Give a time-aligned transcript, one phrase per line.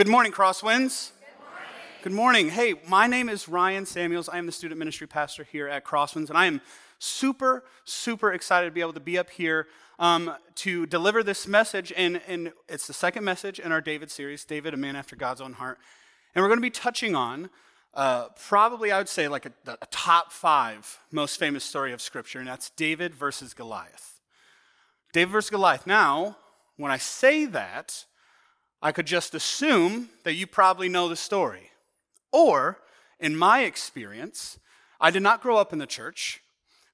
[0.00, 1.10] Good morning, Crosswinds.
[2.02, 2.48] Good morning.
[2.48, 4.30] Hey, my name is Ryan Samuels.
[4.30, 6.62] I am the student ministry pastor here at Crosswinds, and I am
[6.98, 9.66] super, super excited to be able to be up here
[9.98, 11.92] um, to deliver this message.
[11.94, 15.42] And, and it's the second message in our David series, David, a man after God's
[15.42, 15.78] own heart.
[16.34, 17.50] And we're going to be touching on
[17.92, 22.38] uh, probably, I would say, like a, a top five most famous story of Scripture,
[22.38, 24.18] and that's David versus Goliath.
[25.12, 25.86] David versus Goliath.
[25.86, 26.38] Now,
[26.78, 28.06] when I say that,
[28.82, 31.70] I could just assume that you probably know the story.
[32.32, 32.78] Or,
[33.18, 34.58] in my experience,
[35.00, 36.40] I did not grow up in the church.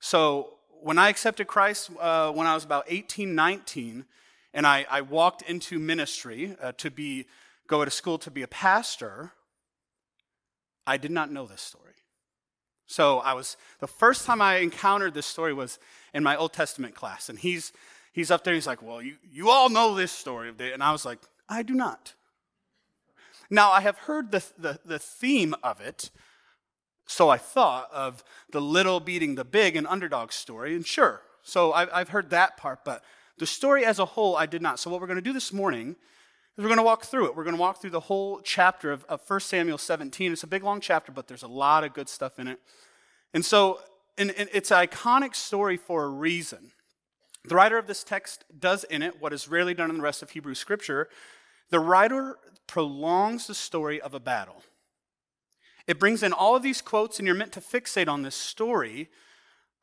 [0.01, 4.05] So, when I accepted Christ uh, when I was about 18, 19,
[4.53, 7.27] and I, I walked into ministry uh, to be,
[7.67, 9.33] go to school to be a pastor,
[10.87, 11.87] I did not know this story.
[12.87, 15.79] So I was, the first time I encountered this story was
[16.15, 17.29] in my Old Testament class.
[17.29, 17.73] And he's,
[18.13, 20.53] he's up there, he's like, well, you, you all know this story.
[20.73, 22.15] And I was like, I do not.
[23.51, 26.11] Now, I have heard the, the, the theme of it,
[27.07, 31.73] so I thought of the little beating the big and underdog story, and sure, so
[31.73, 33.05] I've, I've heard that part, but
[33.39, 34.81] the story as a whole, I did not.
[34.81, 35.97] So, what we're going to do this morning
[36.57, 37.37] is we're going to walk through it.
[37.37, 40.33] We're going to walk through the whole chapter of, of 1 Samuel 17.
[40.33, 42.59] It's a big, long chapter, but there's a lot of good stuff in it.
[43.35, 43.81] And so,
[44.17, 46.73] and, and it's an iconic story for a reason.
[47.45, 50.23] The writer of this text does in it what is rarely done in the rest
[50.23, 51.09] of Hebrew scripture,
[51.71, 52.37] the writer
[52.67, 54.63] prolongs the story of a battle.
[55.87, 59.09] It brings in all of these quotes, and you're meant to fixate on this story.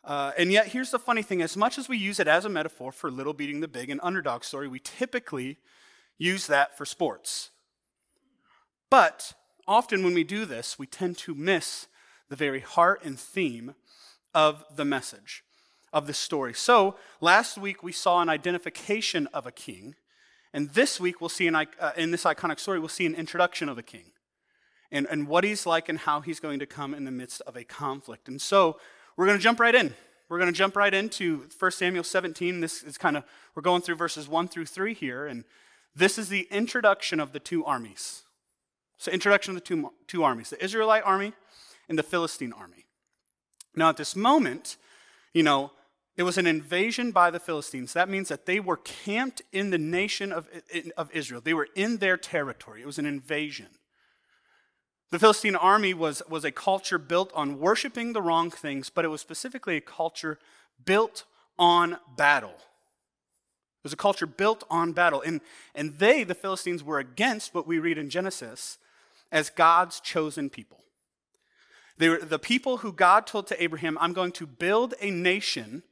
[0.04, 2.50] Uh, and yet, here's the funny thing as much as we use it as a
[2.50, 5.58] metaphor for little beating the big and underdog story, we typically
[6.17, 7.52] use that for sports.
[8.89, 9.34] But
[9.67, 11.88] often when we do this, we tend to miss
[12.30, 13.76] the very heart and theme
[14.34, 15.44] of the message,
[15.94, 16.54] of the story.
[16.54, 19.95] So, last week we saw an identification of a king.
[20.54, 21.66] And this week, we'll see an, uh,
[21.98, 24.06] in this iconic story, we'll see an introduction of a king
[24.92, 27.58] and, and what he's like and how he's going to come in the midst of
[27.58, 28.28] a conflict.
[28.28, 28.80] And so
[29.18, 29.95] we're going to jump right in.
[30.30, 32.61] We're going to jump right into 1 Samuel 17.
[32.61, 33.23] This is kind of,
[33.55, 35.26] we're going through verses 1 through 3 here.
[35.26, 35.44] And
[35.95, 38.23] this is the introduction of the two armies.
[38.98, 41.33] So, introduction of the two, two armies the Israelite army
[41.89, 42.86] and the Philistine army.
[43.76, 44.77] Now, at this moment,
[45.33, 45.72] you know,
[46.16, 47.94] it was an invasion by the Philistines.
[47.94, 50.48] That means that they were camped in the nation of,
[50.96, 51.42] of Israel.
[51.42, 52.82] They were in their territory.
[52.82, 53.70] It was an invasion.
[55.10, 59.10] The Philistine army was, was a culture built on worshiping the wrong things, but it
[59.10, 60.40] was specifically a culture
[60.84, 61.26] built
[61.58, 62.50] on battle.
[62.50, 65.22] It was a culture built on battle.
[65.22, 65.42] And,
[65.76, 68.78] and they, the Philistines, were against what we read in Genesis
[69.32, 70.80] as God's chosen people.
[71.98, 75.84] They were the people who God told to Abraham, I'm going to build a nation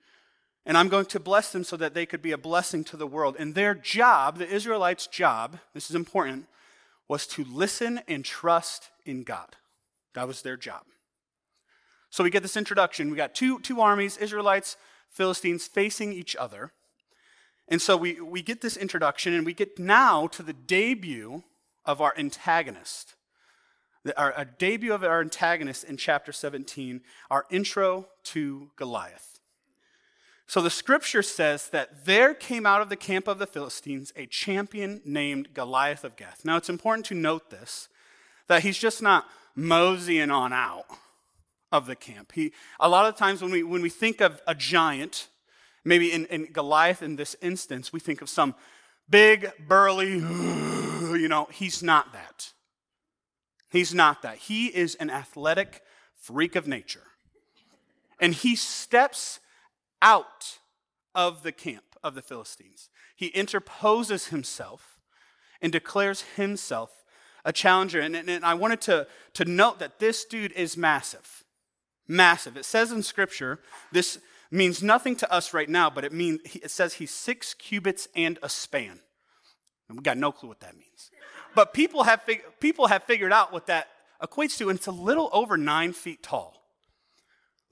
[0.65, 3.07] and I'm going to bless them so that they could be a blessing to the
[3.07, 3.35] world.
[3.39, 6.45] And their job, the Israelites' job, this is important,
[7.07, 9.55] was to listen and trust in God.
[10.13, 10.83] That was their job.
[12.09, 13.09] So we get this introduction.
[13.09, 14.77] We got two, two armies, Israelites,
[15.09, 16.71] Philistines, facing each other.
[17.67, 21.43] And so we, we get this introduction, and we get now to the debut
[21.85, 23.15] of our antagonist.
[24.03, 29.40] The, our, our debut of our antagonist in chapter 17, our intro to Goliath.
[30.51, 34.25] So the scripture says that there came out of the camp of the Philistines a
[34.25, 36.43] champion named Goliath of Gath.
[36.43, 37.87] Now it's important to note this
[38.47, 40.87] that he's just not moseying on out
[41.71, 42.33] of the camp.
[42.33, 42.51] He,
[42.81, 45.29] a lot of times when we, when we think of a giant,
[45.85, 48.53] maybe in, in Goliath in this instance, we think of some
[49.09, 52.51] big, burly, you know, he's not that.
[53.69, 54.35] He's not that.
[54.35, 55.81] He is an athletic
[56.13, 57.07] freak of nature.
[58.19, 59.39] And he steps
[60.01, 60.59] out
[61.13, 62.89] of the camp of the Philistines.
[63.15, 64.99] He interposes himself
[65.61, 66.89] and declares himself
[67.45, 67.99] a challenger.
[67.99, 71.43] And, and, and, I wanted to, to note that this dude is massive.
[72.07, 72.57] Massive.
[72.57, 73.59] It says in Scripture,
[73.91, 74.19] this
[74.49, 78.37] means nothing to us right now, but it, means, it says he's six cubits and
[78.43, 78.99] a span.
[79.87, 81.11] And we got no clue what that means.
[81.55, 83.87] But people have, fig- people have figured out what that
[84.21, 86.60] equates to, and it's a little over nine feet tall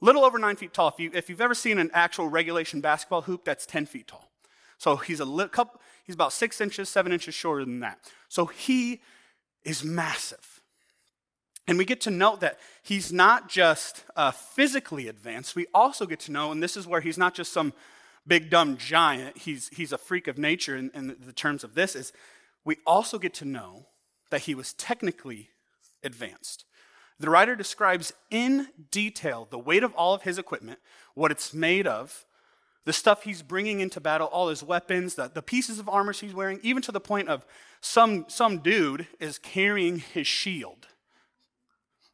[0.01, 0.89] little over nine feet tall.
[0.89, 4.29] If, you, if you've ever seen an actual regulation basketball hoop, that's 10 feet tall.
[4.77, 7.99] So he's a couple, he's about six inches, seven inches shorter than that.
[8.29, 9.01] So he
[9.63, 10.61] is massive.
[11.67, 16.19] And we get to note that he's not just uh, physically advanced, we also get
[16.21, 17.73] to know, and this is where he's not just some
[18.25, 21.95] big dumb giant, he's, he's a freak of nature in, in the terms of this,
[21.95, 22.11] is
[22.65, 23.85] we also get to know
[24.31, 25.49] that he was technically
[26.03, 26.65] advanced.
[27.19, 30.79] The writer describes in detail the weight of all of his equipment,
[31.15, 32.25] what it's made of,
[32.85, 36.33] the stuff he's bringing into battle, all his weapons, the, the pieces of armor he's
[36.33, 37.45] wearing, even to the point of
[37.81, 40.87] some, some dude is carrying his shield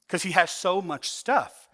[0.08, 1.68] because he has so much stuff.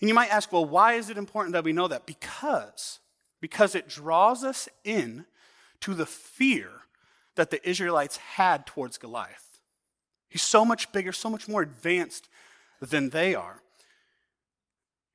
[0.00, 2.06] And you might ask, well, why is it important that we know that?
[2.06, 3.00] Because,
[3.40, 5.24] because it draws us in
[5.80, 6.70] to the fear
[7.34, 9.58] that the Israelites had towards Goliath.
[10.28, 12.28] He's so much bigger, so much more advanced
[12.80, 13.60] than they are.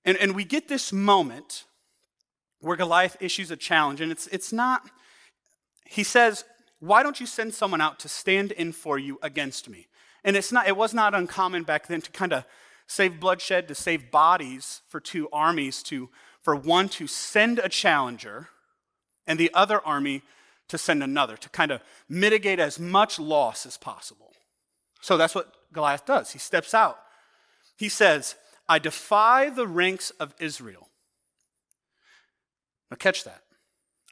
[0.06, 1.66] And, and we get this moment
[2.60, 4.90] where Goliath issues a challenge, and it's, it's not,
[5.86, 6.46] he says,
[6.80, 9.88] Why don't you send someone out to stand in for you against me?
[10.24, 12.46] And it's not, it was not uncommon back then to kind of
[12.88, 18.50] save bloodshed, to save bodies for two armies, to, for one to send a challenger
[19.28, 20.22] and the other army
[20.70, 24.32] to send another, to kind of mitigate as much loss as possible.
[25.02, 26.32] So that's what Goliath does.
[26.32, 27.00] He steps out.
[27.76, 28.36] He says,
[28.68, 30.90] I defy the ranks of Israel.
[32.90, 33.42] Now, catch that.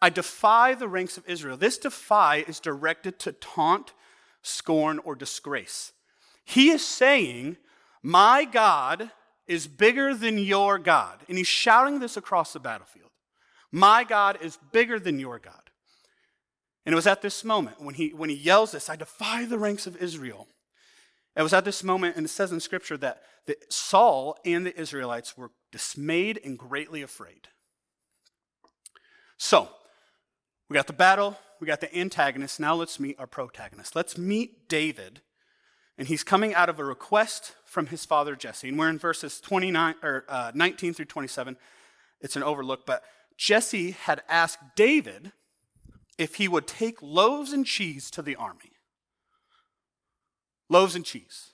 [0.01, 1.57] I defy the ranks of Israel.
[1.57, 3.93] This defy is directed to taunt,
[4.41, 5.93] scorn, or disgrace.
[6.43, 7.57] He is saying,
[8.01, 9.11] My God
[9.47, 11.19] is bigger than your God.
[11.29, 13.11] And he's shouting this across the battlefield.
[13.71, 15.61] My God is bigger than your God.
[16.85, 19.59] And it was at this moment when he, when he yells this, I defy the
[19.59, 20.47] ranks of Israel.
[21.35, 24.79] It was at this moment, and it says in Scripture that, that Saul and the
[24.79, 27.47] Israelites were dismayed and greatly afraid.
[29.37, 29.69] So,
[30.69, 32.59] we got the battle, we got the antagonist.
[32.59, 33.95] Now let's meet our protagonist.
[33.95, 35.21] Let's meet David.
[35.97, 38.69] And he's coming out of a request from his father Jesse.
[38.69, 41.57] And we're in verses 29 or uh, 19 through 27.
[42.19, 43.03] It's an overlook, but
[43.37, 45.31] Jesse had asked David
[46.17, 48.71] if he would take loaves and cheese to the army.
[50.71, 51.51] Loaves and cheese.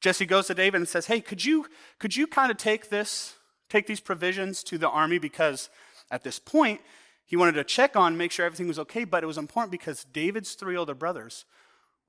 [0.00, 1.66] Jesse goes to David and says, Hey, could you,
[2.00, 3.36] could you kind of take this,
[3.68, 5.18] take these provisions to the army?
[5.18, 5.70] Because
[6.10, 6.80] at this point,
[7.24, 10.02] he wanted to check on, make sure everything was okay, but it was important because
[10.02, 11.44] David's three older brothers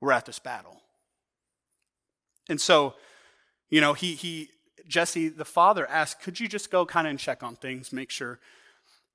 [0.00, 0.80] were at this battle.
[2.48, 2.94] And so,
[3.70, 4.50] you know, he, he
[4.88, 8.10] Jesse, the father, asked, Could you just go kind of and check on things, make
[8.10, 8.40] sure?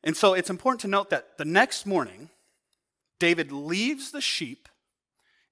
[0.06, 2.30] And so it's important to note that the next morning,
[3.20, 4.70] David leaves the sheep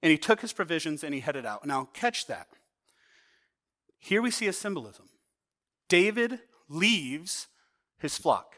[0.06, 1.66] and he took his provisions and he headed out.
[1.66, 2.46] Now, catch that.
[3.98, 5.08] Here we see a symbolism.
[5.88, 6.38] David
[6.68, 7.48] leaves
[7.98, 8.54] his flock.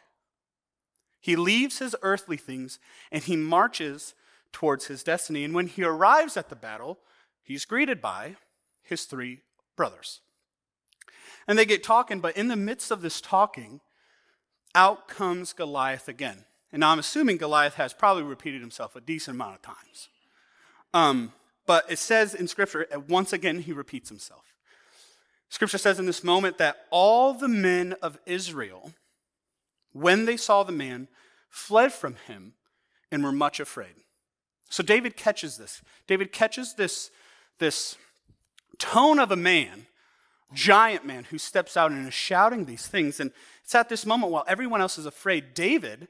[1.18, 2.78] He leaves his earthly things
[3.10, 4.12] and he marches
[4.52, 5.42] towards his destiny.
[5.42, 6.98] And when he arrives at the battle,
[7.42, 8.36] he's greeted by
[8.82, 9.40] his three
[9.74, 10.20] brothers.
[11.46, 13.80] And they get talking, but in the midst of this talking,
[14.74, 16.44] out comes Goliath again.
[16.70, 20.10] And I'm assuming Goliath has probably repeated himself a decent amount of times.
[20.94, 21.32] Um,
[21.66, 24.54] but it says in Scripture, once again, he repeats himself.
[25.50, 28.92] Scripture says in this moment that all the men of Israel
[29.92, 31.08] when they saw the man,
[31.48, 32.54] fled from him
[33.10, 33.94] and were much afraid.
[34.68, 35.82] So David catches this.
[36.06, 37.10] David catches this,
[37.58, 37.96] this
[38.78, 39.86] tone of a man,
[40.52, 43.18] giant man, who steps out and is shouting these things.
[43.18, 43.32] And
[43.64, 46.08] it's at this moment while everyone else is afraid, David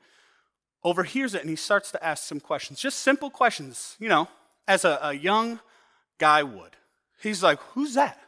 [0.84, 4.28] overhears it and he starts to ask some questions, just simple questions, you know,
[4.68, 5.58] as a, a young
[6.18, 6.76] guy would.
[7.20, 8.20] He's like, Who's that?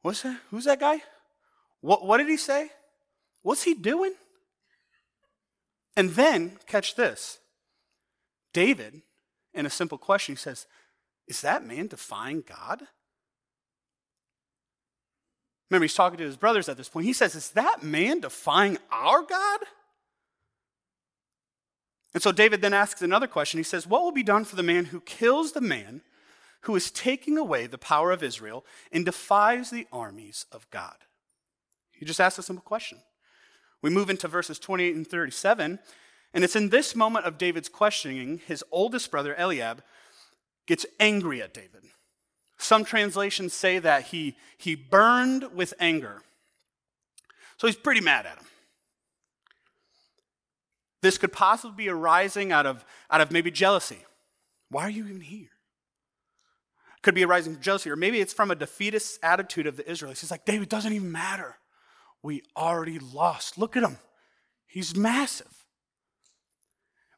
[0.00, 0.40] What's that?
[0.50, 1.02] Who's that guy?
[1.80, 2.70] What, what did he say?
[3.42, 4.14] What's he doing?
[5.96, 7.38] And then, catch this
[8.52, 9.02] David,
[9.54, 10.66] in a simple question, he says,
[11.28, 12.82] Is that man defying God?
[15.70, 17.06] Remember, he's talking to his brothers at this point.
[17.06, 19.60] He says, Is that man defying our God?
[22.14, 23.58] And so David then asks another question.
[23.58, 26.02] He says, What will be done for the man who kills the man
[26.62, 30.96] who is taking away the power of Israel and defies the armies of God?
[31.92, 32.98] He just asks a simple question.
[33.80, 35.78] We move into verses 28 and 37,
[36.34, 39.82] and it's in this moment of David's questioning, his oldest brother, Eliab,
[40.66, 41.82] gets angry at David.
[42.58, 46.22] Some translations say that he, he burned with anger.
[47.56, 48.46] So he's pretty mad at him.
[51.02, 53.98] This could possibly be arising out of, out of maybe jealousy.
[54.70, 55.48] Why are you even here?
[57.02, 60.20] Could be arising from jealousy, or maybe it's from a defeatist attitude of the Israelites.
[60.20, 61.56] He's like, David, doesn't even matter.
[62.22, 63.58] We already lost.
[63.58, 63.98] Look at him.
[64.66, 65.64] He's massive.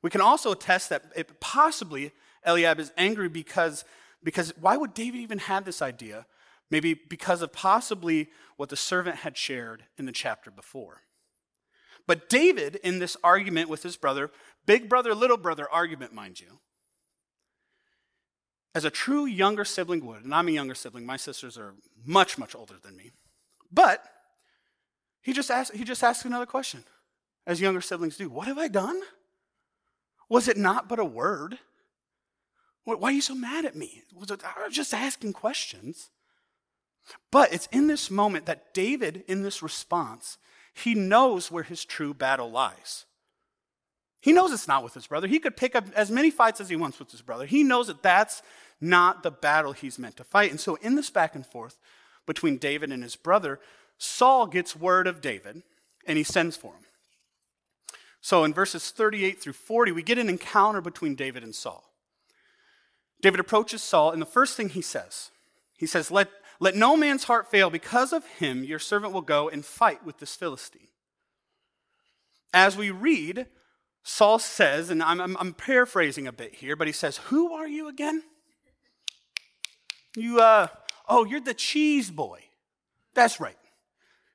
[0.02, 2.12] We can also attest that it, possibly
[2.44, 3.84] Eliab is angry because,
[4.22, 6.26] because why would David even have this idea?
[6.70, 11.02] Maybe because of possibly what the servant had shared in the chapter before.
[12.06, 14.30] But David, in this argument with his brother,
[14.66, 16.60] big brother, little brother argument, mind you,
[18.74, 22.36] as a true younger sibling would, and I'm a younger sibling, my sisters are much,
[22.36, 23.12] much older than me,
[23.72, 24.04] but
[25.22, 26.84] he just asked, he just asked another question.
[27.46, 28.28] as younger siblings do.
[28.28, 29.00] What have I done?
[30.28, 31.58] Was it not but a word?
[32.84, 34.02] Why are you so mad at me?
[34.14, 36.10] Was it, I was just asking questions.
[37.30, 40.38] But it's in this moment that David, in this response,
[40.74, 43.04] he knows where his true battle lies.
[44.20, 45.28] He knows it's not with his brother.
[45.28, 47.46] He could pick up as many fights as he wants with his brother.
[47.46, 48.42] He knows that that's
[48.80, 50.50] not the battle he's meant to fight.
[50.50, 51.78] And so, in this back and forth
[52.26, 53.60] between David and his brother,
[53.98, 55.62] Saul gets word of David
[56.06, 56.84] and he sends for him.
[58.20, 61.84] So, in verses 38 through 40, we get an encounter between David and Saul.
[63.20, 65.30] David approaches Saul, and the first thing he says,
[65.76, 66.28] he says, Let,
[66.60, 67.70] let no man's heart fail.
[67.70, 70.88] Because of him, your servant will go and fight with this Philistine.
[72.52, 73.46] As we read,
[74.02, 77.66] Saul says, and I'm, I'm, I'm paraphrasing a bit here, but he says, Who are
[77.66, 78.22] you again?
[80.16, 80.68] You, uh,
[81.08, 82.40] oh, you're the cheese boy.
[83.14, 83.56] That's right.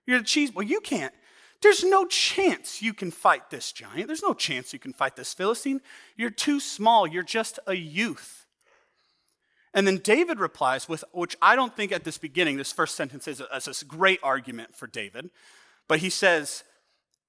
[0.05, 0.61] You're the cheese boy.
[0.61, 1.13] You can't.
[1.61, 4.07] There's no chance you can fight this giant.
[4.07, 5.81] There's no chance you can fight this Philistine.
[6.15, 7.05] You're too small.
[7.05, 8.38] You're just a youth.
[9.73, 13.27] And then David replies with, which I don't think at this beginning, this first sentence
[13.27, 15.29] is a, is a great argument for David,
[15.87, 16.63] but he says,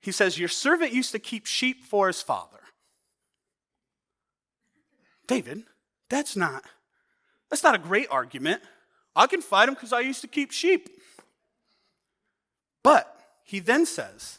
[0.00, 2.60] he says, Your servant used to keep sheep for his father.
[5.26, 5.64] David,
[6.08, 6.64] that's not,
[7.50, 8.62] that's not a great argument.
[9.14, 10.88] I can fight him because I used to keep sheep.
[12.82, 14.38] But he then says,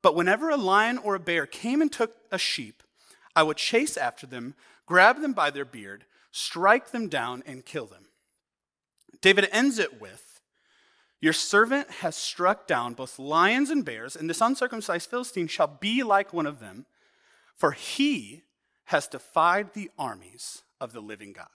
[0.00, 2.82] But whenever a lion or a bear came and took a sheep,
[3.36, 4.54] I would chase after them,
[4.86, 8.06] grab them by their beard, strike them down, and kill them.
[9.20, 10.40] David ends it with
[11.22, 16.02] Your servant has struck down both lions and bears, and this uncircumcised Philistine shall be
[16.02, 16.84] like one of them,
[17.54, 18.42] for he
[18.86, 21.46] has defied the armies of the living God.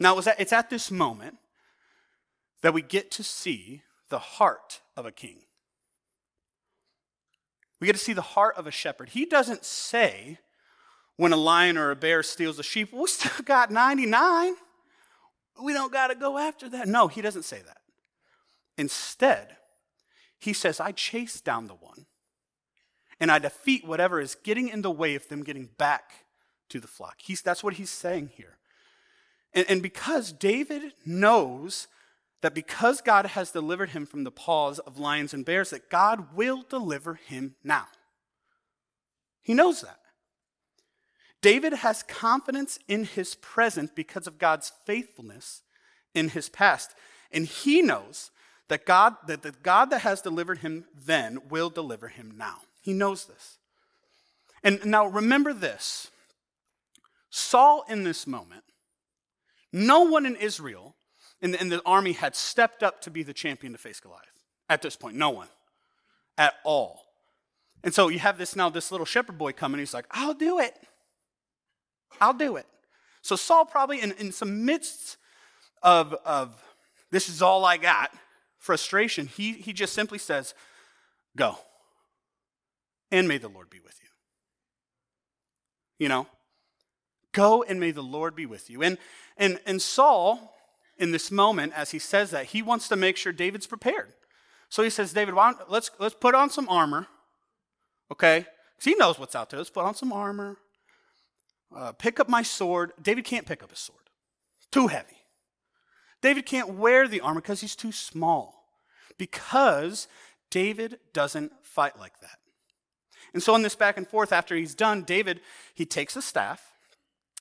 [0.00, 1.36] Now, it's at this moment
[2.62, 5.40] that we get to see the heart of a king.
[7.78, 9.10] We get to see the heart of a shepherd.
[9.10, 10.38] He doesn't say,
[11.16, 14.54] when a lion or a bear steals a sheep, we still got 99.
[15.62, 16.88] We don't got to go after that.
[16.88, 17.78] No, he doesn't say that.
[18.78, 19.56] Instead,
[20.38, 22.06] he says, I chase down the one
[23.20, 26.26] and I defeat whatever is getting in the way of them getting back
[26.70, 27.16] to the flock.
[27.18, 28.58] He's, that's what he's saying here.
[29.52, 31.86] And, and because David knows
[32.40, 36.34] that because God has delivered him from the paws of lions and bears, that God
[36.34, 37.86] will deliver him now.
[39.40, 39.98] He knows that.
[41.42, 45.62] David has confidence in his present because of God's faithfulness
[46.14, 46.94] in his past.
[47.30, 48.30] And he knows
[48.68, 52.58] that God, that the God that has delivered him then will deliver him now.
[52.80, 53.58] He knows this.
[54.62, 56.08] And now remember this
[57.28, 58.62] Saul, in this moment,
[59.72, 60.94] no one in Israel
[61.40, 64.22] in the, in the army had stepped up to be the champion to face Goliath.
[64.68, 65.48] At this point, no one
[66.38, 67.02] at all.
[67.82, 69.80] And so you have this now, this little shepherd boy coming.
[69.80, 70.76] He's like, I'll do it.
[72.20, 72.66] I'll do it.
[73.22, 75.16] So Saul probably in, in some midst
[75.82, 76.62] of, of
[77.10, 78.12] this is all I got,
[78.58, 80.54] frustration, he, he just simply says,
[81.36, 81.56] Go.
[83.10, 84.08] And may the Lord be with you.
[85.98, 86.26] You know?
[87.32, 88.82] Go and may the Lord be with you.
[88.82, 88.98] And
[89.36, 90.54] and and Saul,
[90.98, 94.12] in this moment, as he says that, he wants to make sure David's prepared.
[94.68, 97.06] So he says, David, why let's let's put on some armor.
[98.10, 98.46] Okay?
[98.76, 99.58] Because he knows what's out there.
[99.58, 100.58] Let's put on some armor
[101.76, 102.92] uh, pick up my sword.
[103.00, 104.10] David can't pick up his sword,
[104.70, 105.16] too heavy.
[106.20, 108.68] David can't wear the armor because he's too small,
[109.18, 110.08] because
[110.50, 112.38] David doesn't fight like that.
[113.34, 115.40] And so, in this back and forth, after he's done, David,
[115.74, 116.72] he takes a staff,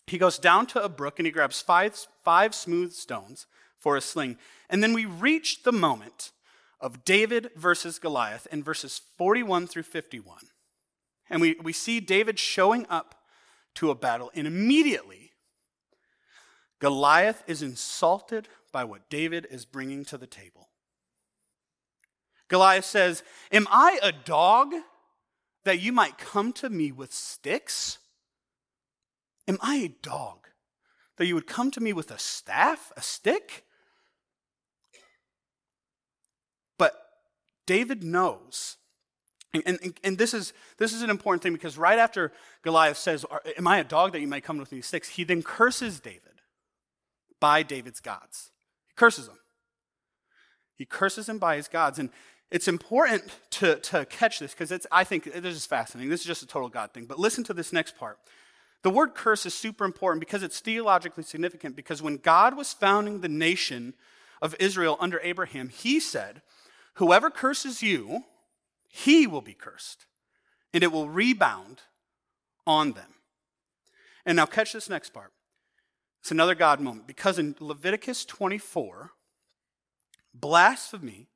[0.08, 3.46] he goes down to a brook, and he grabs five, five smooth stones
[3.78, 4.38] for a sling.
[4.70, 6.32] And then we reach the moment
[6.80, 10.38] of David versus Goliath in verses 41 through 51.
[11.30, 13.16] And we, we see David showing up
[13.76, 14.32] to a battle.
[14.34, 15.32] And immediately,
[16.80, 20.70] Goliath is insulted by what David is bringing to the table.
[22.48, 24.74] Goliath says, Am I a dog
[25.64, 28.00] that you might come to me with sticks?
[29.48, 30.48] Am I a dog
[31.18, 33.64] that you would come to me with a staff, a stick?
[36.78, 36.94] But
[37.66, 38.78] David knows
[39.54, 42.32] and, and, and, this, is, this is an important thing because right after
[42.62, 43.26] Goliath says,
[43.58, 45.10] Am I a dog that you might come with me sticks?
[45.10, 46.22] He then curses David
[47.40, 48.52] by David's gods.
[48.88, 49.40] He curses him.
[50.76, 52.00] He curses him by his gods.
[52.00, 52.10] And
[52.50, 56.10] it's important to, to catch this because it's, I think this is fascinating.
[56.10, 57.06] This is just a total God thing.
[57.06, 58.20] But listen to this next part.
[58.84, 63.22] The word curse is super important because it's theologically significant because when God was founding
[63.22, 63.94] the nation
[64.42, 66.42] of Israel under Abraham, he said,
[66.96, 68.26] Whoever curses you,
[68.92, 70.06] he will be cursed,
[70.74, 71.82] and it will rebound
[72.68, 73.16] on them.
[74.26, 75.32] And now, catch this next part.
[76.20, 79.12] It's another God moment because in Leviticus 24,
[80.34, 81.28] blasphemy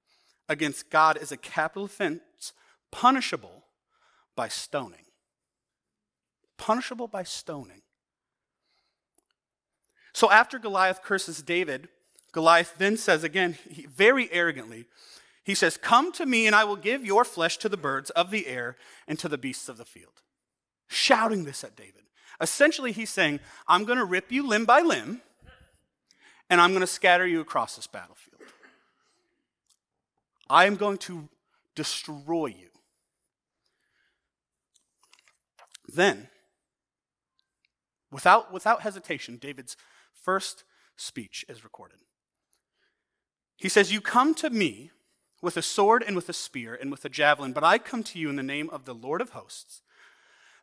[0.48, 2.54] against God is a capital offense
[2.92, 3.66] punishable
[4.36, 5.06] by stoning.
[6.58, 7.82] Punishable by stoning.
[10.14, 11.90] So after Goliath curses David,
[12.32, 13.58] Goliath then says again,
[13.90, 14.86] very arrogantly,
[15.46, 18.32] he says, Come to me, and I will give your flesh to the birds of
[18.32, 18.76] the air
[19.08, 20.24] and to the beasts of the field.
[20.88, 22.02] Shouting this at David.
[22.42, 25.22] Essentially, he's saying, I'm going to rip you limb by limb,
[26.50, 28.42] and I'm going to scatter you across this battlefield.
[30.50, 31.30] I am going to
[31.76, 32.70] destroy you.
[35.88, 36.28] Then,
[38.12, 39.78] without, without hesitation, David's
[40.20, 40.64] first
[40.98, 42.00] speech is recorded.
[43.58, 44.90] He says, You come to me
[45.46, 48.20] with a sword and with a spear and with a javelin, but I come to
[48.20, 49.84] you in the name of the Lord of hosts,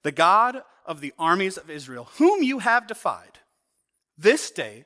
[0.02, 3.38] the God of the armies of Israel, whom you have defied.
[4.18, 4.84] This day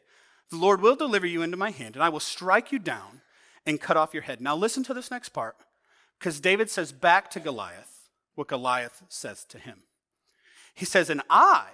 [0.50, 3.22] the Lord will deliver you into my hand, and I will strike you down
[3.64, 4.40] and cut off your head.
[4.40, 5.56] Now, listen to this next part,
[6.18, 9.84] because David says back to Goliath what Goliath says to him.
[10.74, 11.68] He says, And I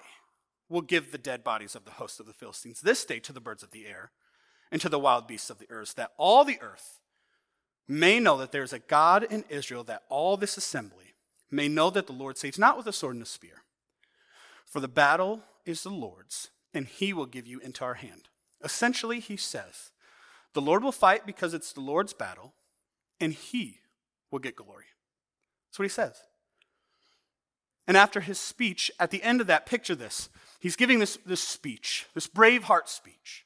[0.69, 3.41] will give the dead bodies of the host of the Philistines this day to the
[3.41, 4.13] birds of the air
[4.71, 7.01] and to the wild beasts of the earth, that all the earth
[7.89, 11.15] may know that there is a God in Israel, that all this assembly
[11.51, 13.63] may know that the Lord saves not with a sword and a spear.
[14.65, 18.29] For the battle is the Lord's, and he will give you into our hand.
[18.65, 19.91] Essentially, he says,
[20.55, 22.55] the Lord will fight because it's the Lord's battle,
[23.21, 23.81] and he
[24.31, 24.87] will get glory.
[25.69, 26.23] That's what he says.
[27.87, 30.29] And after his speech, at the end of that, picture this.
[30.61, 33.45] He's giving this, this speech, this Braveheart speech.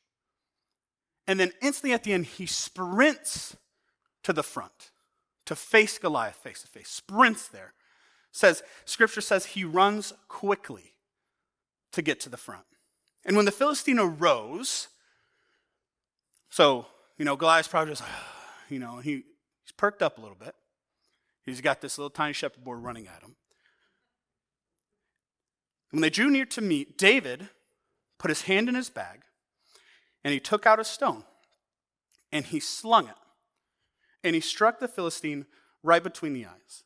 [1.27, 3.57] And then instantly at the end, he sprints
[4.27, 4.91] to the front
[5.45, 6.89] to face Goliath face to face.
[6.89, 7.75] Sprints there.
[8.33, 10.95] Says, scripture says he runs quickly
[11.93, 12.65] to get to the front.
[13.25, 14.89] And when the Philistine arose,
[16.51, 18.03] so, you know, Goliath's probably just,
[18.69, 19.23] you know, he,
[19.63, 20.57] he's perked up a little bit.
[21.45, 23.37] He's got this little tiny shepherd boy running at him.
[25.93, 27.49] When they drew near to meet, David
[28.19, 29.21] put his hand in his bag
[30.25, 31.23] and he took out a stone
[32.33, 33.15] and he slung it
[34.27, 35.47] and he struck the Philistine
[35.83, 36.83] right between the eyes,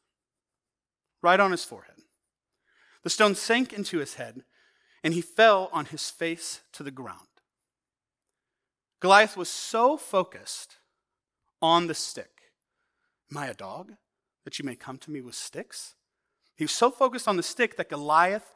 [1.22, 1.96] right on his forehead.
[3.02, 4.44] The stone sank into his head
[5.02, 7.26] and he fell on his face to the ground.
[9.00, 10.76] Goliath was so focused
[11.62, 12.42] on the stick.
[13.32, 13.92] Am I a dog
[14.44, 15.94] that you may come to me with sticks?
[16.56, 18.54] He was so focused on the stick that Goliath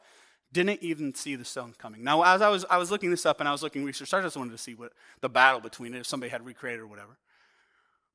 [0.53, 2.03] didn't even see the stone coming.
[2.03, 4.21] Now, as I was, I was looking this up and I was looking research, I
[4.21, 7.17] just wanted to see what the battle between it, if somebody had recreated or whatever.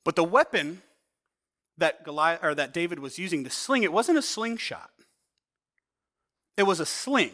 [0.04, 0.82] But the weapon
[1.78, 4.90] that Goliath or that David was using, the sling, it wasn't a slingshot.
[6.56, 7.32] It was a sling.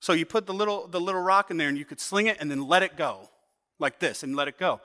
[0.00, 2.38] So you put the little, the little rock in there and you could sling it
[2.40, 3.28] and then let it go
[3.78, 4.80] like this and let it go.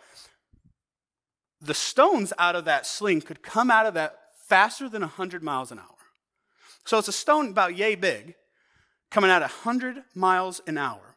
[1.61, 5.71] The stones out of that sling could come out of that faster than 100 miles
[5.71, 5.85] an hour.
[6.85, 8.35] So it's a stone about yay big
[9.09, 11.14] coming at 100 miles an hour.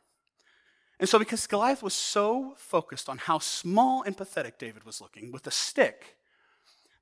[1.00, 5.30] And so, because Goliath was so focused on how small and pathetic David was looking
[5.30, 6.16] with a stick,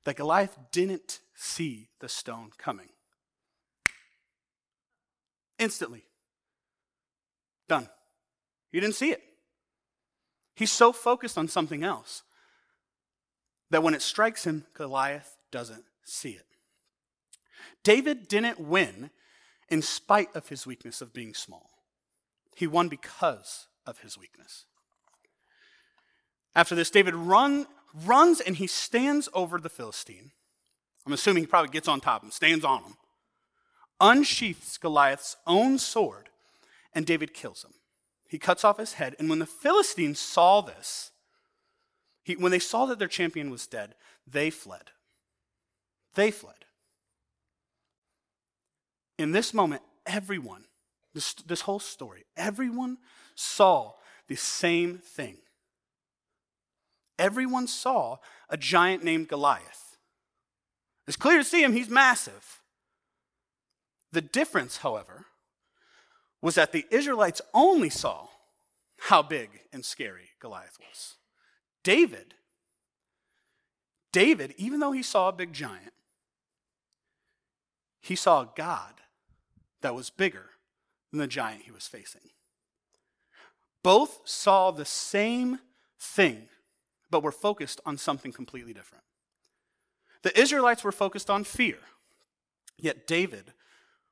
[0.03, 2.89] that Goliath didn't see the stone coming.
[5.59, 6.03] Instantly.
[7.67, 7.89] Done.
[8.71, 9.21] He didn't see it.
[10.55, 12.23] He's so focused on something else
[13.69, 16.45] that when it strikes him, Goliath doesn't see it.
[17.83, 19.09] David didn't win
[19.69, 21.69] in spite of his weakness of being small.
[22.55, 24.65] He won because of his weakness.
[26.55, 27.67] After this, David run,
[28.05, 30.31] runs and he stands over the Philistine.
[31.05, 32.97] I'm assuming he probably gets on top of him, stands on him,
[34.01, 36.29] unsheaths Goliath's own sword,
[36.93, 37.73] and David kills him.
[38.27, 41.11] He cuts off his head, and when the Philistines saw this,
[42.23, 43.95] he, when they saw that their champion was dead,
[44.25, 44.91] they fled.
[46.15, 46.65] They fled.
[49.17, 50.65] In this moment, everyone,
[51.17, 52.99] this, this whole story, everyone
[53.33, 53.93] saw
[54.27, 55.37] the same thing.
[57.17, 58.17] Everyone saw
[58.51, 59.97] a giant named Goliath.
[61.07, 62.61] It's clear to see him, he's massive.
[64.11, 65.25] The difference, however,
[66.39, 68.27] was that the Israelites only saw
[68.99, 71.15] how big and scary Goliath was.
[71.83, 72.35] David,
[74.11, 75.93] David, even though he saw a big giant,
[78.01, 78.93] he saw a God
[79.81, 80.51] that was bigger
[81.11, 82.21] than the giant he was facing.
[83.83, 85.59] Both saw the same
[85.99, 86.49] thing,
[87.09, 89.03] but were focused on something completely different.
[90.23, 91.77] The Israelites were focused on fear.
[92.77, 93.53] Yet David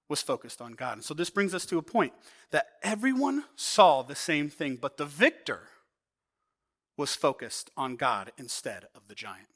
[0.07, 0.93] was focused on God.
[0.93, 2.13] And so this brings us to a point
[2.51, 5.61] that everyone saw the same thing, but the victor
[6.97, 9.47] was focused on God instead of the giant.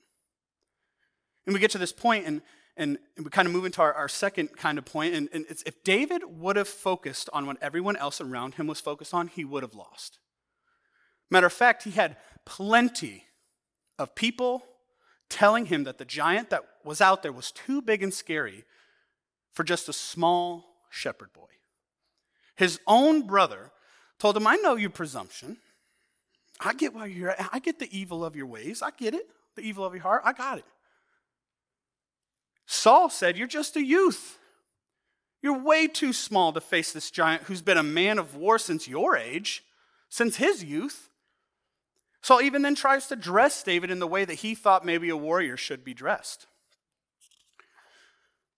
[1.45, 2.41] And we get to this point, and,
[2.79, 5.61] and, we kind of move into our, our second kind of point, and, and it's
[5.63, 9.45] if David would have focused on what everyone else around him was focused on, he
[9.45, 10.17] would have lost.
[11.29, 13.25] Matter of fact, he had plenty
[13.99, 14.63] of people
[15.29, 18.63] telling him that the giant that was out there was too big and scary
[19.53, 21.41] for just a small shepherd boy.
[22.55, 23.71] His own brother
[24.17, 25.57] told him, I know your presumption.
[26.59, 28.81] I get why you're I get the evil of your ways.
[28.81, 29.27] I get it.
[29.55, 30.23] The evil of your heart.
[30.25, 30.65] I got it.
[32.71, 34.37] Saul said, You're just a youth.
[35.41, 38.87] You're way too small to face this giant who's been a man of war since
[38.87, 39.63] your age,
[40.07, 41.09] since his youth.
[42.21, 45.17] Saul even then tries to dress David in the way that he thought maybe a
[45.17, 46.45] warrior should be dressed.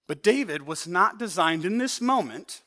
[0.08, 2.63] But David was not designed in this moment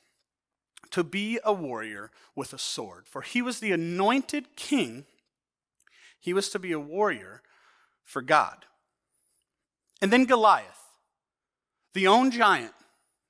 [0.93, 5.05] to be a warrior with a sword, for he was the anointed king.
[6.19, 7.43] He was to be a warrior
[8.03, 8.65] for God.
[10.01, 10.84] And then Goliath,
[11.95, 12.75] the own giant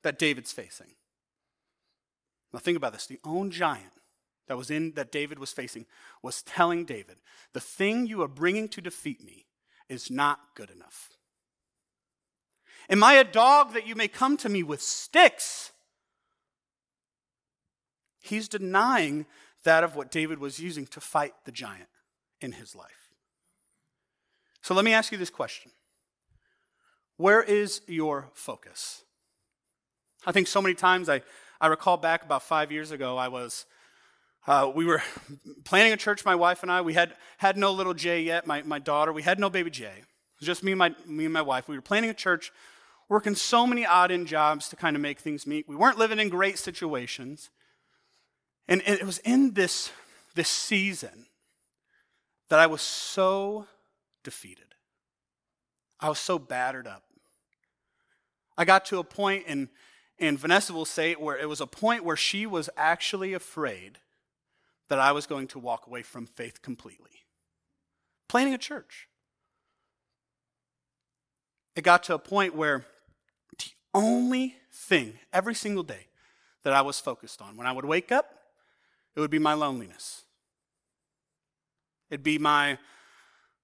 [0.02, 0.88] that David's facing.
[2.52, 3.92] Now think about this the own giant
[4.46, 5.86] that was in that David was facing
[6.22, 7.20] was telling David,
[7.52, 9.46] "The thing you are bringing to defeat me
[9.88, 11.10] is not good enough.
[12.88, 15.72] Am I a dog that you may come to me with sticks?
[18.20, 19.26] He's denying
[19.64, 21.88] that of what David was using to fight the giant
[22.40, 23.08] in his life.
[24.60, 25.72] So let me ask you this question
[27.16, 29.02] Where is your focus?
[30.26, 31.22] I think so many times I,
[31.60, 33.66] I recall back about five years ago, I was.
[34.46, 35.02] Uh, we were
[35.64, 36.82] planning a church, my wife and I.
[36.82, 39.12] We had, had no little Jay yet, my, my daughter.
[39.12, 39.94] We had no baby Jay.
[39.96, 41.68] It was just me and, my, me and my wife.
[41.68, 42.52] We were planning a church
[43.08, 45.68] working so many odd end jobs to kind of make things meet.
[45.68, 47.50] We weren't living in great situations.
[48.68, 49.90] And, and it was in this,
[50.34, 51.26] this season
[52.48, 53.66] that I was so
[54.22, 54.73] defeated.
[56.04, 57.02] I was so battered up.
[58.58, 59.68] I got to a point, and,
[60.18, 64.00] and Vanessa will say it, where it was a point where she was actually afraid
[64.90, 67.24] that I was going to walk away from faith completely.
[68.28, 69.08] Planning a church.
[71.74, 72.84] It got to a point where
[73.58, 76.08] the only thing every single day
[76.64, 77.56] that I was focused on.
[77.56, 78.40] When I would wake up,
[79.16, 80.24] it would be my loneliness.
[82.10, 82.76] It'd be my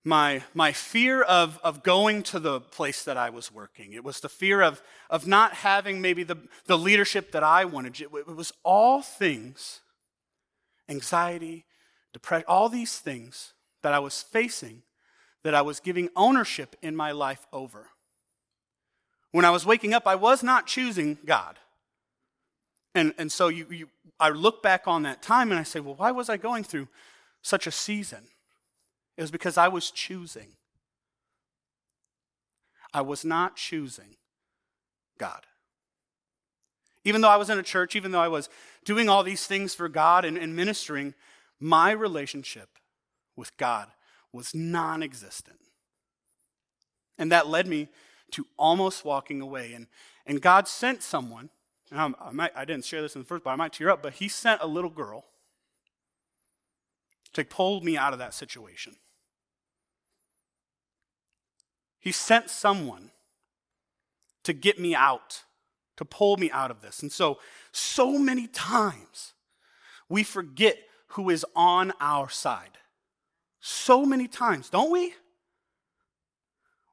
[0.05, 3.93] my, my fear of, of going to the place that I was working.
[3.93, 6.37] It was the fear of, of not having maybe the,
[6.67, 8.01] the leadership that I wanted.
[8.01, 9.81] It, was all things
[10.89, 11.65] anxiety,
[12.13, 14.83] depression, all these things that I was facing
[15.45, 17.89] that I was giving ownership in my life over.
[19.33, 21.59] When I was waking up, I was not choosing God.
[22.95, 25.95] And, and so you, you, I look back on that time and I say, well,
[25.95, 26.89] why was I going through
[27.41, 28.25] such a season?
[29.21, 30.47] It was because I was choosing.
[32.95, 34.17] I was not choosing
[35.19, 35.45] God.
[37.05, 38.49] Even though I was in a church, even though I was
[38.87, 41.13] doing all these things for God and, and ministering,
[41.61, 42.71] my relationship
[43.37, 43.89] with God
[44.33, 45.59] was non existent.
[47.19, 47.89] And that led me
[48.31, 49.75] to almost walking away.
[49.75, 49.87] And,
[50.25, 51.51] and God sent someone,
[51.91, 54.03] and I, might, I didn't share this in the first, but I might tear up,
[54.03, 55.27] but He sent a little girl
[57.35, 58.97] to pull me out of that situation.
[62.01, 63.11] He sent someone
[64.43, 65.45] to get me out,
[65.97, 67.03] to pull me out of this.
[67.03, 67.39] And so,
[67.73, 69.35] so many times
[70.09, 72.79] we forget who is on our side.
[73.61, 75.15] So many times, don't we?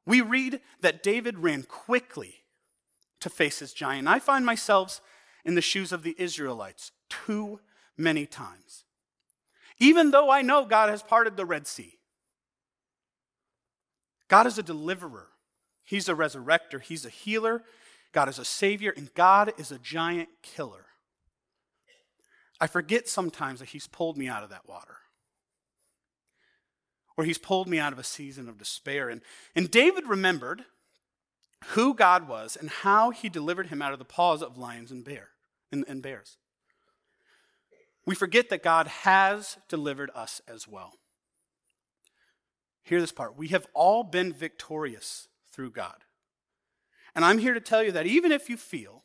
[0.04, 2.36] We read that David ran quickly
[3.20, 4.08] to face his giant.
[4.08, 5.00] I find myself
[5.44, 7.60] in the shoes of the Israelites too
[7.96, 8.84] many times.
[9.78, 11.97] Even though I know God has parted the Red Sea,
[14.28, 15.28] God is a deliverer,
[15.84, 17.62] He's a resurrector, He's a healer,
[18.12, 20.86] God is a savior, and God is a giant killer.
[22.60, 24.96] I forget sometimes that He's pulled me out of that water
[27.16, 29.08] Or he's pulled me out of a season of despair.
[29.08, 29.22] And,
[29.56, 30.64] and David remembered
[31.70, 35.04] who God was and how he delivered him out of the paws of lions and,
[35.04, 35.30] bear,
[35.72, 36.36] and, and bears.
[38.06, 40.94] We forget that God has delivered us as well.
[42.88, 43.36] Hear this part.
[43.36, 46.04] We have all been victorious through God.
[47.14, 49.04] And I'm here to tell you that even if you feel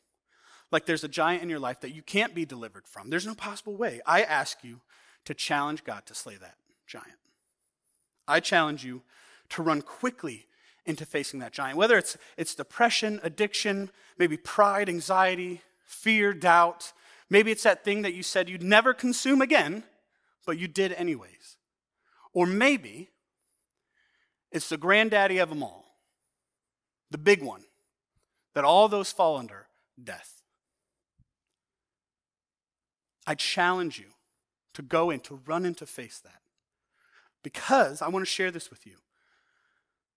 [0.71, 3.35] like there's a giant in your life that you can't be delivered from, there's no
[3.35, 3.99] possible way.
[4.05, 4.79] I ask you
[5.25, 6.55] to challenge God to slay that
[6.87, 7.17] giant.
[8.25, 9.01] I challenge you
[9.49, 10.45] to run quickly
[10.85, 11.77] into facing that giant.
[11.77, 16.93] Whether it's, it's depression, addiction, maybe pride, anxiety, fear, doubt.
[17.29, 19.83] Maybe it's that thing that you said you'd never consume again,
[20.45, 21.57] but you did anyways.
[22.31, 23.09] Or maybe
[24.53, 25.97] it's the granddaddy of them all,
[27.11, 27.63] the big one,
[28.53, 29.67] that all those fall under
[30.01, 30.41] death.
[33.25, 34.11] I challenge you
[34.75, 36.41] to go in, to run in to face that.
[37.43, 38.97] Because I want to share this with you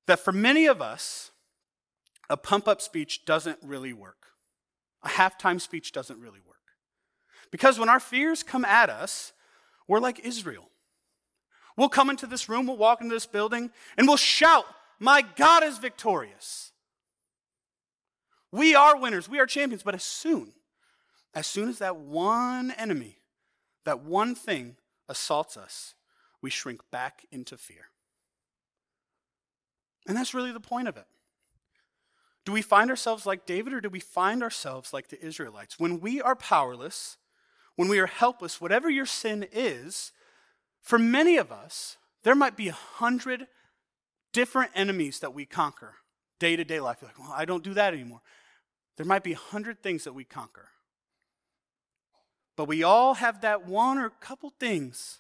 [0.06, 1.32] that for many of us,
[2.28, 4.26] a pump up speech doesn't really work.
[5.02, 6.56] A halftime speech doesn't really work.
[7.50, 9.32] Because when our fears come at us,
[9.88, 10.70] we're like Israel.
[11.76, 14.64] We'll come into this room, we'll walk into this building, and we'll shout,
[14.98, 16.72] My God is victorious.
[18.50, 19.82] We are winners, we are champions.
[19.82, 20.52] But as soon,
[21.34, 23.18] as soon as that one enemy,
[23.84, 24.76] that one thing
[25.08, 25.94] assaults us,
[26.40, 27.90] we shrink back into fear.
[30.08, 31.06] And that's really the point of it.
[32.44, 35.80] Do we find ourselves like David or do we find ourselves like the Israelites?
[35.80, 37.16] When we are powerless,
[37.74, 40.12] when we are helpless, whatever your sin is,
[40.86, 43.48] for many of us, there might be a hundred
[44.32, 45.94] different enemies that we conquer
[46.38, 46.98] day to day life.
[47.00, 48.20] You're like, well, I don't do that anymore.
[48.96, 50.68] There might be a hundred things that we conquer.
[52.56, 55.18] But we all have that one or couple things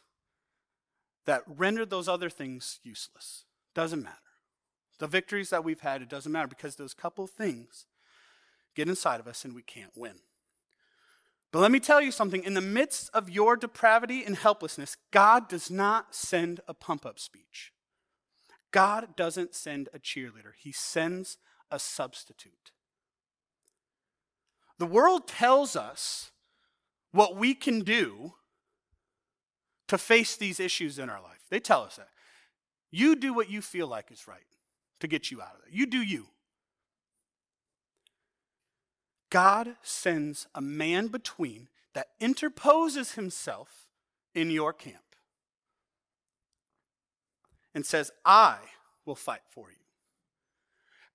[1.24, 3.44] that render those other things useless.
[3.74, 4.16] Doesn't matter.
[5.00, 7.86] The victories that we've had, it doesn't matter because those couple things
[8.76, 10.20] get inside of us and we can't win.
[11.52, 15.48] But let me tell you something in the midst of your depravity and helplessness, God
[15.48, 17.72] does not send a pump up speech.
[18.72, 21.38] God doesn't send a cheerleader, He sends
[21.70, 22.72] a substitute.
[24.78, 26.30] The world tells us
[27.12, 28.34] what we can do
[29.88, 31.46] to face these issues in our life.
[31.48, 32.08] They tell us that.
[32.90, 34.44] You do what you feel like is right
[35.00, 35.72] to get you out of it.
[35.72, 36.26] You do you.
[39.36, 43.90] God sends a man between that interposes himself
[44.34, 45.14] in your camp
[47.74, 48.56] and says, I
[49.04, 49.76] will fight for you.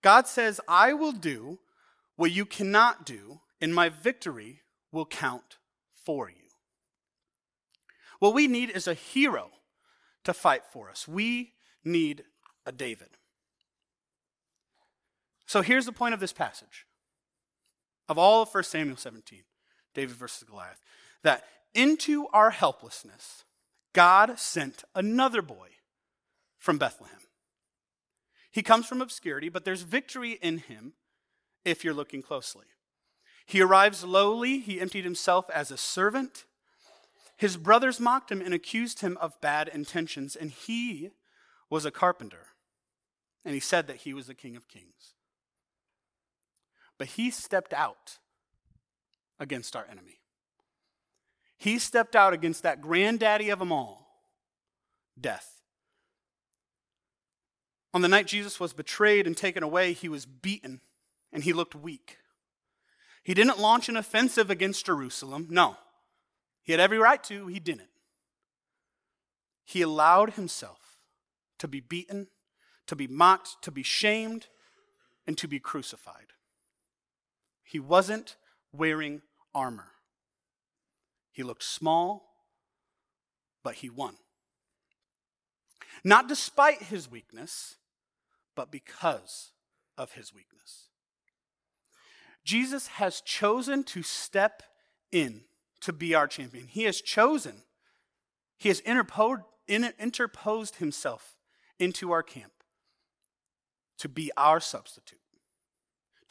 [0.04, 1.58] God says, I will do
[2.16, 5.58] what you cannot do, and my victory will count
[5.92, 6.50] for you.
[8.20, 9.50] What we need is a hero
[10.26, 11.08] to fight for us.
[11.08, 11.54] We
[11.84, 12.26] need
[12.68, 13.18] a David.
[15.48, 16.86] So here's the point of this passage
[18.10, 19.44] of all of 1 Samuel 17,
[19.94, 20.82] David versus Goliath,
[21.24, 23.44] that into our helplessness,
[23.94, 25.70] God sent another boy
[26.58, 27.20] from Bethlehem.
[28.52, 30.94] He comes from obscurity, but there's victory in him
[31.64, 32.66] if you're looking closely.
[33.46, 36.46] He arrives lowly, he emptied himself as a servant.
[37.38, 41.12] His brothers mocked him and accused him of bad intentions, and he
[41.70, 42.48] was a carpenter.
[43.44, 45.16] And he said that he was the king of kings.
[47.02, 48.20] But he stepped out
[49.40, 50.20] against our enemy.
[51.58, 54.22] He stepped out against that granddaddy of them all,
[55.20, 55.64] death.
[57.92, 60.80] On the night Jesus was betrayed and taken away, he was beaten
[61.34, 62.18] and he looked weak.
[63.24, 65.48] He didn't launch an offensive against Jerusalem.
[65.50, 65.78] No.
[66.62, 67.90] He had every right to, he didn't.
[69.66, 71.00] He allowed himself
[71.58, 72.28] to be beaten,
[72.86, 74.50] to be mocked, to be shamed,
[75.26, 76.28] and to be crucified.
[77.72, 78.36] He wasn't
[78.74, 79.22] wearing
[79.56, 79.94] armor.
[81.32, 82.34] He looked small,
[83.64, 84.16] but he won.
[86.04, 87.78] Not despite his weakness,
[88.56, 89.52] but because
[89.98, 90.90] of his weakness.
[92.44, 94.64] Jesus has chosen to step
[95.10, 95.46] in
[95.80, 96.68] to be our champion.
[96.68, 97.64] He has chosen,
[98.58, 101.38] he has interposed, himself
[101.80, 102.52] into our camp
[103.98, 105.21] to be our substitute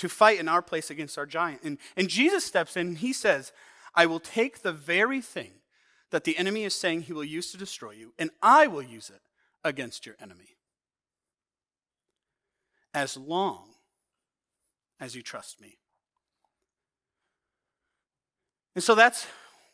[0.00, 1.62] to fight in our place against our giant.
[1.62, 3.52] And, and Jesus steps in and he says,
[3.94, 5.52] I will take the very thing
[6.10, 9.10] that the enemy is saying he will use to destroy you, and I will use
[9.10, 9.20] it
[9.62, 10.56] against your enemy.
[12.94, 13.68] As long
[14.98, 15.76] as you trust me.
[18.74, 19.26] And so that's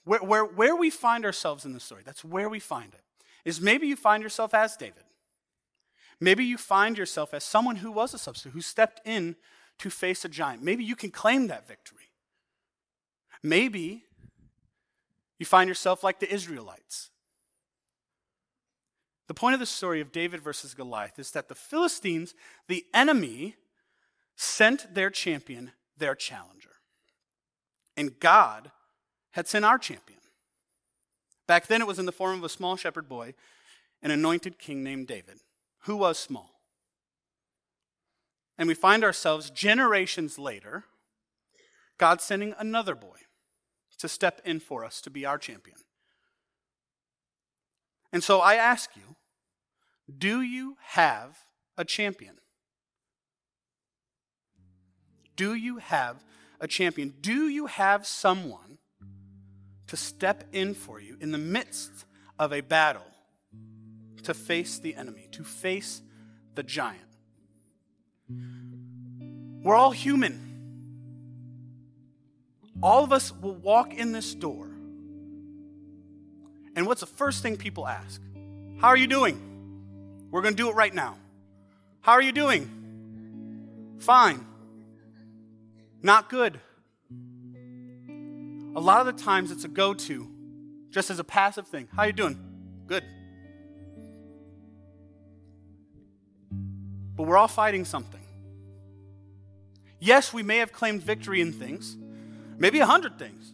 [0.05, 2.03] where, where, where we find ourselves in the story.
[2.05, 3.01] That's where we find it.
[3.45, 5.05] Is maybe you find yourself as David.
[6.21, 9.37] Maybe you find yourself as someone who was a substitute, who stepped in
[9.79, 10.63] to face a giant.
[10.63, 12.11] Maybe you can claim that victory.
[13.43, 14.05] Maybe
[15.39, 17.11] you find yourself like the Israelites.
[19.29, 22.35] The point of the story of David versus Goliath is that the Philistines,
[22.69, 23.57] the enemy,
[24.37, 26.77] sent their champion, their challenger.
[27.97, 28.71] And God
[29.33, 30.21] had sent our champion.
[31.47, 33.35] Back then, it was in the form of a small shepherd boy,
[34.03, 35.39] an anointed king named David,
[35.81, 36.56] who was small.
[38.59, 40.85] And we find ourselves generations later,
[41.99, 43.19] God sending another boy
[43.99, 45.79] to step in for us to be our champion.
[48.13, 49.17] And so I ask you,
[50.19, 51.39] do you have
[51.77, 52.37] a champion?
[55.35, 56.25] Do you have
[56.61, 57.15] a champion?
[57.21, 58.79] Do you have someone
[59.87, 62.07] to step in for you in the midst
[62.39, 63.07] of a battle
[64.23, 66.03] to face the enemy, to face
[66.55, 67.06] the giant?
[68.29, 70.43] We're all human.
[72.83, 74.69] All of us will walk in this door.
[76.77, 78.21] And what's the first thing people ask?
[78.79, 79.41] How are you doing?
[80.31, 81.17] We're going to do it right now.
[82.01, 83.97] How are you doing?
[83.99, 84.47] Fine.
[86.03, 86.61] Not good.
[88.77, 90.31] A lot of the times it's a go to,
[90.91, 91.89] just as a passive thing.
[91.97, 92.39] How are you doing?
[92.87, 93.03] Good.
[97.17, 98.21] But we're all fighting something.
[99.99, 101.97] Yes, we may have claimed victory in things,
[102.59, 103.53] maybe a hundred things.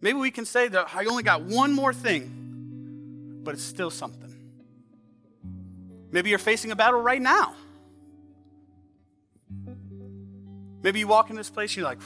[0.00, 4.34] Maybe we can say that I only got one more thing, but it's still something.
[6.10, 7.54] Maybe you're facing a battle right now.
[10.82, 12.00] Maybe you walk in this place and you're like,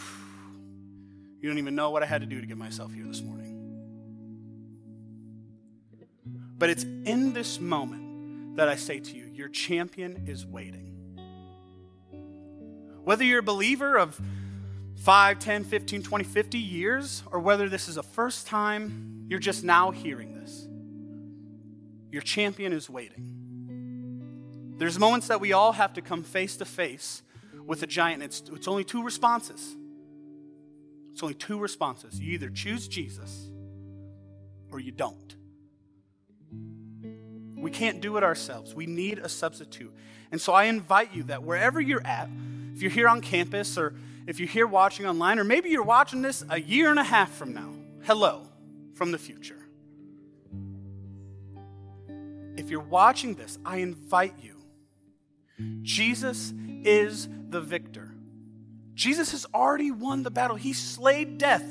[1.40, 3.52] you don't even know what I had to do to get myself here this morning.
[6.58, 10.92] But it's in this moment that I say to you, your champion is waiting.
[13.04, 14.20] Whether you're a believer of
[14.96, 19.62] 5, 10, 15, 20, 50 years, or whether this is a first time you're just
[19.62, 20.66] now hearing this,
[22.10, 24.74] your champion is waiting.
[24.78, 27.22] There's moments that we all have to come face to face
[27.64, 28.22] with a giant.
[28.22, 29.76] It's, it's only two responses.
[31.12, 32.18] It's only two responses.
[32.18, 33.50] You either choose Jesus
[34.70, 35.35] or you don't.
[37.66, 38.76] We can't do it ourselves.
[38.76, 39.92] We need a substitute.
[40.30, 42.30] And so I invite you that wherever you're at,
[42.72, 43.92] if you're here on campus or
[44.28, 47.32] if you're here watching online, or maybe you're watching this a year and a half
[47.32, 47.74] from now,
[48.04, 48.46] hello
[48.94, 49.58] from the future.
[52.56, 54.62] If you're watching this, I invite you.
[55.82, 58.12] Jesus is the victor.
[58.94, 60.54] Jesus has already won the battle.
[60.54, 61.64] He slayed death.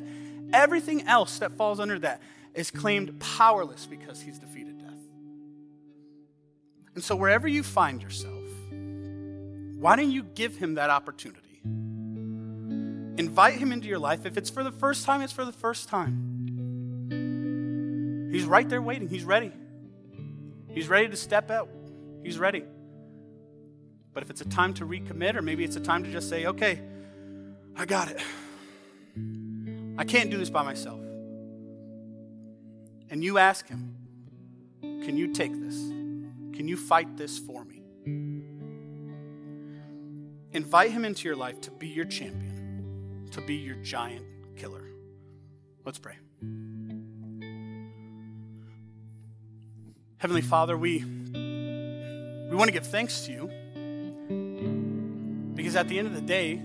[0.51, 2.21] Everything else that falls under that
[2.53, 4.75] is claimed powerless because he's defeated.
[6.95, 8.43] And so, wherever you find yourself,
[9.77, 11.61] why don't you give him that opportunity?
[13.17, 14.25] Invite him into your life.
[14.25, 16.31] If it's for the first time, it's for the first time.
[18.31, 19.07] He's right there waiting.
[19.07, 19.51] He's ready.
[20.69, 21.69] He's ready to step out.
[22.23, 22.63] He's ready.
[24.13, 26.45] But if it's a time to recommit, or maybe it's a time to just say,
[26.45, 26.81] okay,
[27.75, 28.21] I got it.
[29.97, 30.99] I can't do this by myself.
[33.09, 33.95] And you ask him,
[34.81, 35.75] can you take this?
[36.55, 37.81] Can you fight this for me?
[40.53, 44.85] Invite him into your life to be your champion, to be your giant killer.
[45.83, 46.15] Let's pray.
[50.17, 53.47] Heavenly Father, we, we want to give thanks to you
[55.55, 56.61] because at the end of the day,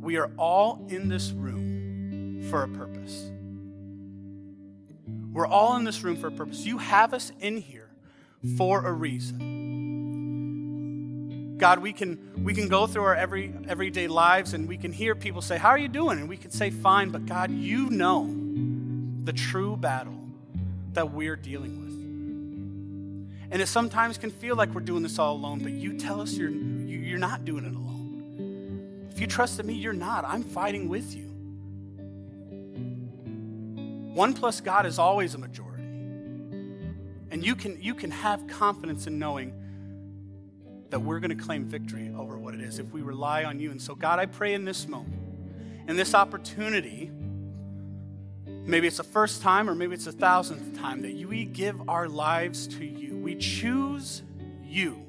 [0.00, 3.30] we are all in this room for a purpose.
[5.32, 6.64] We're all in this room for a purpose.
[6.64, 7.83] You have us in here
[8.56, 9.54] for a reason.
[11.58, 15.14] God, we can, we can go through our every, everyday lives and we can hear
[15.14, 16.18] people say, How are you doing?
[16.18, 18.28] And we can say, Fine, but God, you know
[19.24, 20.20] the true battle
[20.92, 21.84] that we're dealing with.
[23.52, 26.34] And it sometimes can feel like we're doing this all alone, but you tell us
[26.34, 29.08] you're, you're not doing it alone.
[29.10, 30.24] If you trust in me, you're not.
[30.26, 31.30] I'm fighting with you.
[34.14, 35.73] One plus God is always a majority.
[37.34, 39.52] And you can, you can have confidence in knowing
[40.90, 43.72] that we're going to claim victory over what it is if we rely on you.
[43.72, 45.20] And so, God, I pray in this moment,
[45.88, 47.10] in this opportunity,
[48.46, 52.08] maybe it's the first time or maybe it's the thousandth time, that we give our
[52.08, 53.16] lives to you.
[53.16, 54.22] We choose
[54.62, 55.04] you.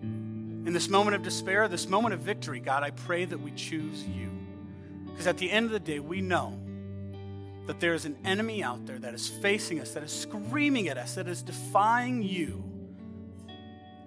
[0.00, 4.02] In this moment of despair, this moment of victory, God, I pray that we choose
[4.02, 4.30] you.
[5.04, 6.58] Because at the end of the day, we know
[7.66, 10.98] that there is an enemy out there that is facing us, that is screaming at
[10.98, 12.62] us, that is defying you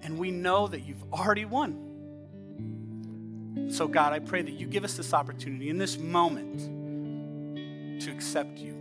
[0.08, 1.84] and we know that you've already won.
[3.70, 8.58] So, God, I pray that you give us this opportunity in this moment to accept
[8.58, 8.78] you.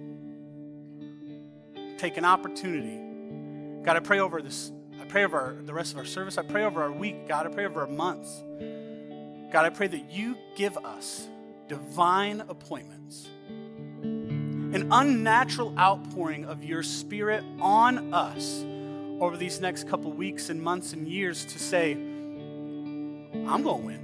[1.99, 3.83] Take an opportunity.
[3.85, 4.71] God, I pray over this.
[5.01, 6.39] I pray over our, the rest of our service.
[6.39, 7.27] I pray over our week.
[7.27, 8.45] God, I pray over our months.
[9.53, 11.27] God, I pray that you give us
[11.67, 12.96] divine appointments,
[14.77, 18.63] an unnatural outpouring of your spirit on us
[19.21, 24.01] over these next couple weeks and months and years to say, I'm going to win.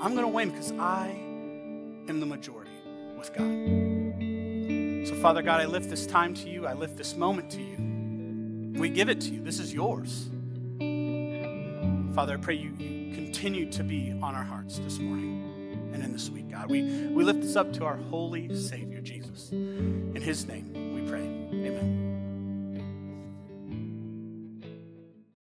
[0.00, 2.70] I'm going to win because I am the majority
[3.18, 5.08] with God.
[5.08, 6.68] So, Father God, I lift this time to you.
[6.68, 8.78] I lift this moment to you.
[8.78, 9.42] We give it to you.
[9.42, 10.30] This is yours.
[12.14, 15.53] Father, I pray you, you continue to be on our hearts this morning
[15.94, 16.68] and in this week, God.
[16.68, 19.50] We, we lift this up to our holy Savior, Jesus.
[19.50, 21.20] In his name we pray.
[21.20, 22.03] Amen.